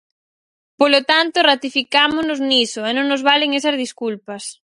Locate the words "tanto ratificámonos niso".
1.11-2.81